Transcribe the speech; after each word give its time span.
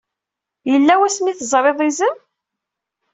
Yella 0.71 0.93
wasmi 0.99 1.27
ay 1.29 1.35
teẓrid 1.39 1.79
izem? 1.89 2.15